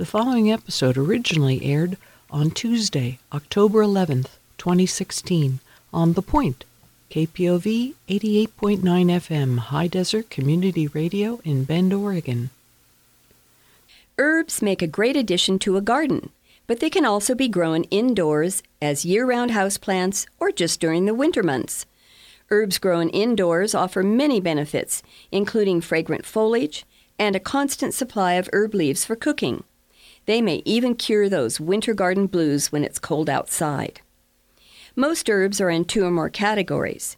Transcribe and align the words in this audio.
The 0.00 0.06
following 0.06 0.50
episode 0.50 0.96
originally 0.96 1.62
aired 1.62 1.98
on 2.30 2.52
Tuesday, 2.52 3.18
October 3.34 3.80
11th, 3.80 4.38
2016, 4.56 5.60
on 5.92 6.14
The 6.14 6.22
Point, 6.22 6.64
KPOV 7.10 7.92
88.9 8.08 8.80
FM, 8.80 9.58
High 9.58 9.88
Desert 9.88 10.30
Community 10.30 10.86
Radio 10.86 11.42
in 11.44 11.64
Bend, 11.64 11.92
Oregon. 11.92 12.48
Herbs 14.16 14.62
make 14.62 14.80
a 14.80 14.86
great 14.86 15.18
addition 15.18 15.58
to 15.58 15.76
a 15.76 15.82
garden, 15.82 16.30
but 16.66 16.80
they 16.80 16.88
can 16.88 17.04
also 17.04 17.34
be 17.34 17.46
grown 17.46 17.84
indoors 17.90 18.62
as 18.80 19.04
year 19.04 19.26
round 19.26 19.50
houseplants 19.50 20.24
or 20.38 20.50
just 20.50 20.80
during 20.80 21.04
the 21.04 21.12
winter 21.12 21.42
months. 21.42 21.84
Herbs 22.50 22.78
grown 22.78 23.10
indoors 23.10 23.74
offer 23.74 24.02
many 24.02 24.40
benefits, 24.40 25.02
including 25.30 25.82
fragrant 25.82 26.24
foliage 26.24 26.86
and 27.18 27.36
a 27.36 27.38
constant 27.38 27.92
supply 27.92 28.32
of 28.36 28.48
herb 28.54 28.72
leaves 28.72 29.04
for 29.04 29.14
cooking. 29.14 29.62
They 30.26 30.40
may 30.40 30.62
even 30.64 30.94
cure 30.94 31.28
those 31.28 31.60
winter 31.60 31.94
garden 31.94 32.26
blues 32.26 32.70
when 32.70 32.84
it's 32.84 32.98
cold 32.98 33.28
outside. 33.28 34.00
Most 34.96 35.30
herbs 35.30 35.60
are 35.60 35.70
in 35.70 35.84
two 35.84 36.04
or 36.04 36.10
more 36.10 36.30
categories. 36.30 37.16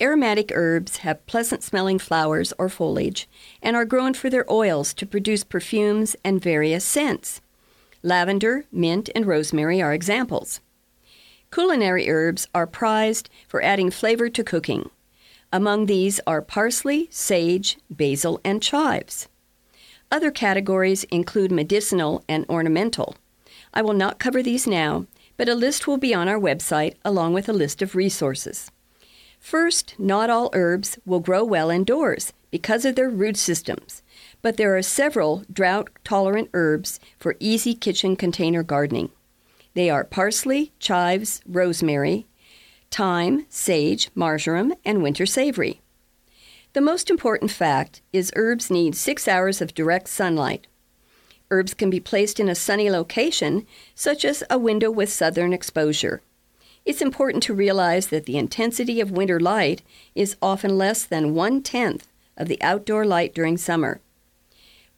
Aromatic 0.00 0.52
herbs 0.54 0.98
have 0.98 1.24
pleasant 1.26 1.62
smelling 1.62 1.98
flowers 1.98 2.52
or 2.58 2.68
foliage 2.68 3.26
and 3.62 3.74
are 3.74 3.86
grown 3.86 4.12
for 4.12 4.28
their 4.28 4.50
oils 4.52 4.92
to 4.94 5.06
produce 5.06 5.42
perfumes 5.42 6.14
and 6.22 6.42
various 6.42 6.84
scents. 6.84 7.40
Lavender, 8.02 8.66
mint, 8.70 9.08
and 9.14 9.26
rosemary 9.26 9.80
are 9.80 9.94
examples. 9.94 10.60
Culinary 11.50 12.10
herbs 12.10 12.46
are 12.54 12.66
prized 12.66 13.30
for 13.48 13.62
adding 13.62 13.90
flavor 13.90 14.28
to 14.28 14.44
cooking. 14.44 14.90
Among 15.52 15.86
these 15.86 16.20
are 16.26 16.42
parsley, 16.42 17.08
sage, 17.10 17.78
basil, 17.88 18.40
and 18.44 18.62
chives. 18.62 19.28
Other 20.10 20.30
categories 20.30 21.04
include 21.04 21.50
medicinal 21.50 22.22
and 22.28 22.46
ornamental. 22.48 23.16
I 23.74 23.82
will 23.82 23.92
not 23.92 24.18
cover 24.18 24.42
these 24.42 24.66
now, 24.66 25.06
but 25.36 25.48
a 25.48 25.54
list 25.54 25.86
will 25.86 25.98
be 25.98 26.14
on 26.14 26.28
our 26.28 26.38
website 26.38 26.94
along 27.04 27.34
with 27.34 27.48
a 27.48 27.52
list 27.52 27.82
of 27.82 27.94
resources. 27.94 28.70
First, 29.38 29.94
not 29.98 30.30
all 30.30 30.50
herbs 30.54 30.98
will 31.04 31.20
grow 31.20 31.44
well 31.44 31.70
indoors 31.70 32.32
because 32.50 32.84
of 32.84 32.94
their 32.94 33.10
root 33.10 33.36
systems, 33.36 34.02
but 34.42 34.56
there 34.56 34.76
are 34.76 34.82
several 34.82 35.44
drought 35.52 35.90
tolerant 36.04 36.50
herbs 36.54 36.98
for 37.18 37.36
easy 37.40 37.74
kitchen 37.74 38.16
container 38.16 38.62
gardening. 38.62 39.10
They 39.74 39.90
are 39.90 40.04
parsley, 40.04 40.72
chives, 40.78 41.42
rosemary, 41.46 42.26
thyme, 42.90 43.44
sage, 43.48 44.10
marjoram, 44.14 44.72
and 44.84 45.02
winter 45.02 45.26
savory. 45.26 45.80
The 46.76 46.82
most 46.82 47.08
important 47.08 47.50
fact 47.50 48.02
is 48.12 48.34
herbs 48.36 48.70
need 48.70 48.94
six 48.94 49.26
hours 49.26 49.62
of 49.62 49.72
direct 49.72 50.08
sunlight. 50.08 50.66
Herbs 51.50 51.72
can 51.72 51.88
be 51.88 52.00
placed 52.00 52.38
in 52.38 52.50
a 52.50 52.54
sunny 52.54 52.90
location, 52.90 53.66
such 53.94 54.26
as 54.26 54.44
a 54.50 54.58
window 54.58 54.90
with 54.90 55.10
southern 55.10 55.54
exposure. 55.54 56.20
It's 56.84 57.00
important 57.00 57.42
to 57.44 57.54
realize 57.54 58.08
that 58.08 58.26
the 58.26 58.36
intensity 58.36 59.00
of 59.00 59.10
winter 59.10 59.40
light 59.40 59.80
is 60.14 60.36
often 60.42 60.76
less 60.76 61.02
than 61.06 61.32
one 61.32 61.62
tenth 61.62 62.08
of 62.36 62.46
the 62.46 62.60
outdoor 62.60 63.06
light 63.06 63.34
during 63.34 63.56
summer. 63.56 64.02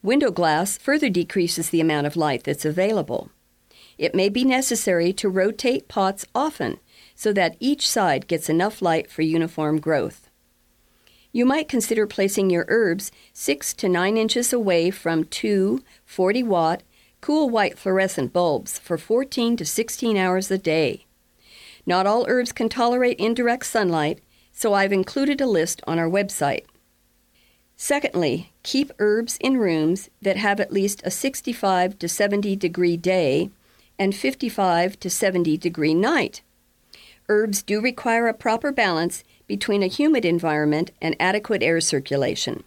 Window 0.03 0.33
glass 0.33 0.79
further 0.79 1.09
decreases 1.09 1.70
the 1.70 1.81
amount 1.81 2.09
of 2.09 2.17
light 2.17 2.42
that's 2.42 2.65
available. 2.65 3.31
It 3.98 4.17
may 4.17 4.29
be 4.29 4.42
necessary 4.42 5.13
to 5.13 5.29
rotate 5.29 5.87
pots 5.87 6.27
often 6.35 6.81
so 7.15 7.33
that 7.35 7.57
each 7.61 7.89
side 7.89 8.27
gets 8.27 8.51
enough 8.51 8.83
light 8.83 9.09
for 9.13 9.23
uniform 9.23 9.79
growth. 9.79 10.28
You 11.31 11.45
might 11.45 11.69
consider 11.69 12.07
placing 12.07 12.51
your 12.51 12.65
herbs 12.69 13.12
6 13.34 13.75
to 13.75 13.89
9 13.89 14.17
inches 14.17 14.53
away 14.53 14.91
from 14.91 15.25
two 15.25 15.83
40 16.05 16.43
watt 16.43 16.83
cool 17.20 17.51
white 17.51 17.79
fluorescent 17.79 18.33
bulbs 18.33 18.79
for 18.79 18.97
14 18.97 19.57
to 19.57 19.65
16 19.65 20.17
hours 20.17 20.51
a 20.51 20.59
day. 20.59 21.05
Not 21.85 22.07
all 22.07 22.27
herbs 22.29 22.53
can 22.53 22.69
tolerate 22.69 23.19
indirect 23.19 23.67
sunlight, 23.67 24.20
so 24.53 24.75
I've 24.75 24.93
included 24.93 25.41
a 25.41 25.47
list 25.47 25.83
on 25.86 25.98
our 25.98 26.08
website. 26.08 26.64
Secondly, 27.77 28.52
keep 28.63 28.92
herbs 28.98 29.39
in 29.41 29.57
rooms 29.57 30.11
that 30.20 30.36
have 30.36 30.61
at 30.61 30.73
least 30.73 31.01
a 31.05 31.11
65 31.11 31.98
to 31.98 32.08
70 32.08 32.57
degree 32.57 32.97
day 32.97 33.51
and 33.98 34.14
55 34.14 34.98
to 35.01 35.11
70 35.11 35.57
degree 35.57 35.95
night. 35.95 36.42
Herbs 37.29 37.63
do 37.63 37.81
require 37.81 38.27
a 38.27 38.35
proper 38.35 38.73
balance 38.73 39.23
between 39.48 39.83
a 39.83 39.89
humid 39.89 40.25
environment 40.25 40.92
and 41.03 41.17
adequate 41.19 41.63
air 41.63 41.81
circulation. 41.81 42.63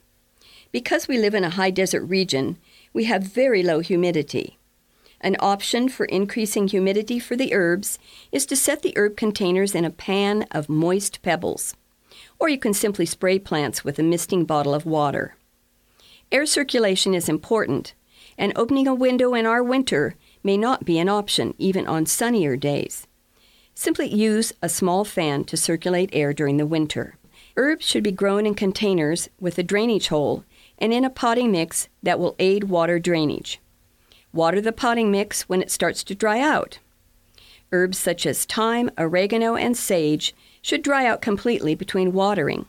Because 0.71 1.07
we 1.07 1.17
live 1.17 1.33
in 1.33 1.45
a 1.45 1.51
high 1.51 1.69
desert 1.69 2.03
region, 2.03 2.57
we 2.91 3.05
have 3.05 3.23
very 3.23 3.63
low 3.63 3.79
humidity. 3.79 4.57
An 5.21 5.37
option 5.39 5.87
for 5.87 6.05
increasing 6.07 6.67
humidity 6.67 7.19
for 7.19 7.35
the 7.35 7.53
herbs 7.53 7.99
is 8.31 8.45
to 8.47 8.55
set 8.55 8.81
the 8.81 8.97
herb 8.97 9.15
containers 9.15 9.75
in 9.75 9.85
a 9.85 9.91
pan 9.91 10.47
of 10.51 10.67
moist 10.67 11.21
pebbles. 11.21 11.75
Or 12.39 12.49
you 12.49 12.57
can 12.57 12.73
simply 12.73 13.05
spray 13.05 13.37
plants 13.37 13.85
with 13.85 13.99
a 13.99 14.03
misting 14.03 14.45
bottle 14.45 14.73
of 14.73 14.85
water. 14.85 15.35
Air 16.31 16.47
circulation 16.47 17.13
is 17.13 17.29
important, 17.29 17.93
and 18.37 18.51
opening 18.55 18.87
a 18.87 18.95
window 18.95 19.35
in 19.35 19.45
our 19.45 19.61
winter 19.61 20.15
may 20.43 20.57
not 20.57 20.85
be 20.85 20.97
an 20.97 21.09
option 21.09 21.53
even 21.59 21.85
on 21.85 22.05
sunnier 22.07 22.55
days. 22.55 23.05
Simply 23.73 24.07
use 24.07 24.53
a 24.61 24.69
small 24.69 25.05
fan 25.05 25.43
to 25.45 25.57
circulate 25.57 26.09
air 26.13 26.33
during 26.33 26.57
the 26.57 26.65
winter. 26.65 27.17
Herbs 27.57 27.85
should 27.85 28.03
be 28.03 28.11
grown 28.11 28.45
in 28.45 28.55
containers 28.55 29.29
with 29.39 29.57
a 29.57 29.63
drainage 29.63 30.07
hole 30.07 30.45
and 30.77 30.93
in 30.93 31.03
a 31.03 31.09
potting 31.09 31.51
mix 31.51 31.87
that 32.01 32.19
will 32.19 32.35
aid 32.39 32.65
water 32.65 32.99
drainage. 32.99 33.59
Water 34.33 34.61
the 34.61 34.71
potting 34.71 35.11
mix 35.11 35.43
when 35.43 35.61
it 35.61 35.71
starts 35.71 36.03
to 36.05 36.15
dry 36.15 36.39
out. 36.39 36.79
Herbs 37.71 37.97
such 37.97 38.25
as 38.25 38.45
thyme, 38.45 38.89
oregano, 38.97 39.55
and 39.55 39.75
sage 39.75 40.33
should 40.61 40.81
dry 40.81 41.05
out 41.05 41.21
completely 41.21 41.75
between 41.75 42.13
watering, 42.13 42.65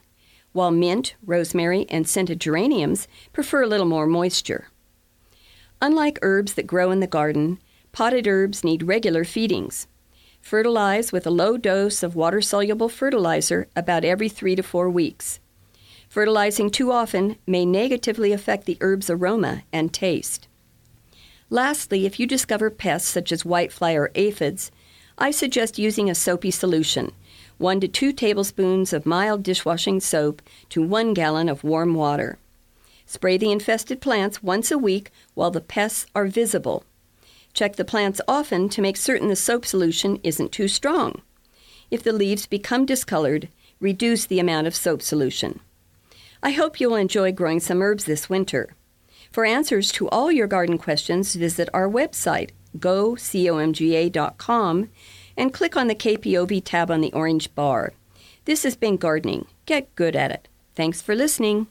while 0.52 0.70
mint, 0.70 1.14
rosemary, 1.24 1.86
and 1.88 2.08
scented 2.08 2.40
geraniums 2.40 3.08
prefer 3.32 3.62
a 3.62 3.66
little 3.66 3.86
more 3.86 4.06
moisture. 4.06 4.68
Unlike 5.80 6.20
herbs 6.22 6.54
that 6.54 6.66
grow 6.66 6.90
in 6.90 7.00
the 7.00 7.06
garden, 7.06 7.58
potted 7.90 8.26
herbs 8.26 8.62
need 8.62 8.84
regular 8.84 9.24
feedings. 9.24 9.88
Fertilize 10.42 11.12
with 11.12 11.26
a 11.26 11.30
low 11.30 11.56
dose 11.56 12.02
of 12.02 12.14
water 12.14 12.42
soluble 12.42 12.88
fertilizer 12.88 13.68
about 13.74 14.04
every 14.04 14.28
three 14.28 14.54
to 14.56 14.62
four 14.62 14.90
weeks. 14.90 15.38
Fertilizing 16.08 16.68
too 16.68 16.92
often 16.92 17.36
may 17.46 17.64
negatively 17.64 18.32
affect 18.32 18.66
the 18.66 18.76
herb's 18.82 19.08
aroma 19.08 19.62
and 19.72 19.94
taste. 19.94 20.48
Lastly, 21.48 22.04
if 22.04 22.20
you 22.20 22.26
discover 22.26 22.68
pests 22.68 23.08
such 23.08 23.32
as 23.32 23.44
whitefly 23.44 23.94
or 23.94 24.10
aphids, 24.14 24.70
I 25.16 25.30
suggest 25.30 25.78
using 25.78 26.10
a 26.10 26.14
soapy 26.14 26.50
solution, 26.50 27.12
1 27.58 27.80
to 27.80 27.88
2 27.88 28.12
tablespoons 28.12 28.92
of 28.92 29.06
mild 29.06 29.42
dishwashing 29.42 30.00
soap 30.00 30.42
to 30.70 30.82
1 30.82 31.14
gallon 31.14 31.48
of 31.48 31.64
warm 31.64 31.94
water. 31.94 32.38
Spray 33.06 33.36
the 33.36 33.52
infested 33.52 34.00
plants 34.00 34.42
once 34.42 34.70
a 34.70 34.78
week 34.78 35.10
while 35.34 35.50
the 35.50 35.60
pests 35.60 36.06
are 36.14 36.26
visible. 36.26 36.84
Check 37.54 37.76
the 37.76 37.84
plants 37.84 38.20
often 38.26 38.68
to 38.70 38.82
make 38.82 38.96
certain 38.96 39.28
the 39.28 39.36
soap 39.36 39.66
solution 39.66 40.18
isn't 40.22 40.52
too 40.52 40.68
strong. 40.68 41.22
If 41.90 42.02
the 42.02 42.12
leaves 42.12 42.46
become 42.46 42.86
discolored, 42.86 43.48
reduce 43.80 44.24
the 44.26 44.40
amount 44.40 44.66
of 44.66 44.74
soap 44.74 45.02
solution. 45.02 45.60
I 46.42 46.52
hope 46.52 46.80
you'll 46.80 46.96
enjoy 46.96 47.32
growing 47.32 47.60
some 47.60 47.82
herbs 47.82 48.04
this 48.04 48.30
winter. 48.30 48.74
For 49.30 49.44
answers 49.44 49.92
to 49.92 50.08
all 50.08 50.32
your 50.32 50.46
garden 50.46 50.78
questions, 50.78 51.34
visit 51.34 51.68
our 51.72 51.88
website, 51.88 52.50
gocomga.com, 52.78 53.28
and 55.36 55.52
click 55.52 55.76
on 55.76 55.88
the 55.88 55.94
KPOV 55.94 56.62
tab 56.64 56.90
on 56.90 57.00
the 57.00 57.12
orange 57.12 57.54
bar. 57.54 57.92
This 58.44 58.64
has 58.64 58.76
been 58.76 58.96
gardening. 58.96 59.46
Get 59.66 59.94
good 59.94 60.16
at 60.16 60.30
it. 60.30 60.48
Thanks 60.74 61.00
for 61.00 61.14
listening. 61.14 61.68